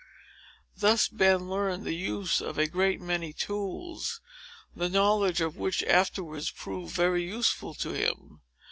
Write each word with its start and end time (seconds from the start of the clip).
Thus 0.75 1.07
Ben 1.07 1.47
learned 1.47 1.83
the 1.83 1.93
use 1.93 2.41
of 2.41 2.57
a 2.57 2.65
great 2.65 2.99
many 2.99 3.33
tools, 3.33 4.19
the 4.75 4.89
knowledge 4.89 5.41
of 5.41 5.57
which 5.57 5.83
afterwards 5.83 6.49
proved 6.49 6.91
very 6.95 7.23
useful 7.23 7.75
to 7.75 7.89
him. 7.91 8.41